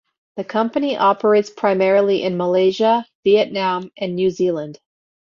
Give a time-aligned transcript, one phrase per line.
[0.37, 4.79] The company operates primarily in Malaysia, Vietnam, and New Zealand.